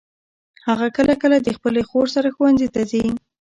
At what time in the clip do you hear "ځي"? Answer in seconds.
2.91-3.05